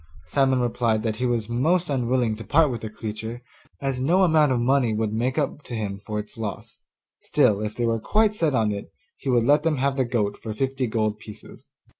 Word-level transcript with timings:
Simon 0.25 0.59
replied 0.59 1.03
that 1.03 1.17
he 1.17 1.27
was 1.27 1.47
most 1.47 1.87
unwilling 1.87 2.35
to 2.35 2.43
part 2.43 2.71
with 2.71 2.81
the 2.81 2.89
creature, 2.89 3.43
as 3.79 4.01
no 4.01 4.23
amount 4.23 4.51
of 4.51 4.59
money 4.59 4.95
would 4.95 5.13
make 5.13 5.37
up 5.37 5.61
to 5.61 5.75
him 5.75 5.99
for 5.99 6.17
its 6.17 6.39
loss; 6.39 6.79
still, 7.19 7.61
if 7.61 7.75
they 7.75 7.85
were 7.85 7.99
quite 7.99 8.33
set 8.33 8.55
on 8.55 8.71
it, 8.71 8.91
he 9.15 9.29
would 9.29 9.43
let 9.43 9.61
them 9.61 9.77
have 9.77 9.97
the 9.97 10.03
goat 10.05 10.37
for 10.37 10.55
fifty 10.55 10.87
gold 10.87 11.19
pieces. 11.19 11.67